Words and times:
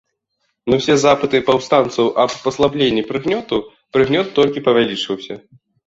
На 0.71 0.75
ўсе 0.79 0.95
запыты 1.03 1.41
паўстанцаў 1.51 2.09
аб 2.25 2.31
паслабленні 2.47 3.07
прыгнёту, 3.13 3.55
прыгнёт 3.95 4.27
толькі 4.43 4.65
павялічваўся. 4.69 5.33